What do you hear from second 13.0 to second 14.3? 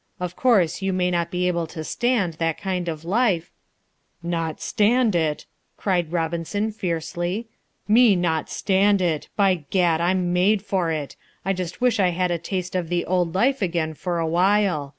old life again for a